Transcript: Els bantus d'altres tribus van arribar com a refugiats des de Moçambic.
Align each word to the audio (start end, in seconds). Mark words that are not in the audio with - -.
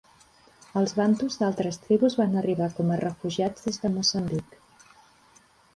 Els 0.79 0.93
bantus 0.99 1.37
d'altres 1.41 1.77
tribus 1.83 2.17
van 2.23 2.41
arribar 2.41 2.71
com 2.79 2.91
a 2.91 2.99
refugiats 3.05 3.69
des 3.69 3.81
de 3.85 3.95
Moçambic. 3.99 4.63